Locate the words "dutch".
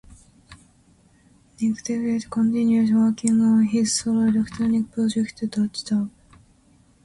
5.51-5.83